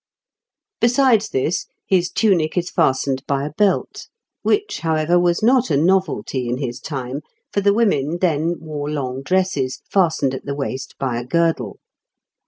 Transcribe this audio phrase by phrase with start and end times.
[0.79, 4.07] Besides this, his tunic is fastened by a belt;
[4.41, 7.21] which, however, was not a novelty in his time,
[7.53, 11.77] for the women then wore long dresses, fastened at the waist by a girdle.